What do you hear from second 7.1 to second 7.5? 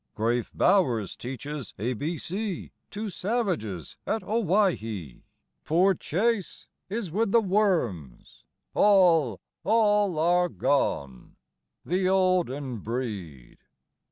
with the